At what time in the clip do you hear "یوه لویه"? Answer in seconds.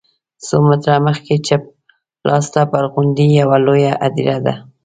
3.39-3.93